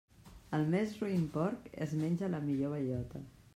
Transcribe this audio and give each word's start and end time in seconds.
El 0.57 0.63
més 0.75 0.95
roín 1.01 1.27
porc 1.35 1.69
es 1.87 1.95
menja 2.01 2.33
la 2.37 2.43
millor 2.49 2.75
bellota. 2.77 3.25